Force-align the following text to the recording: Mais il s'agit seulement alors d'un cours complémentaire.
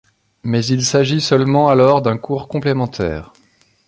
Mais 0.41 0.65
il 0.65 0.83
s'agit 0.83 1.21
seulement 1.21 1.69
alors 1.69 2.01
d'un 2.01 2.17
cours 2.17 2.47
complémentaire. 2.47 3.33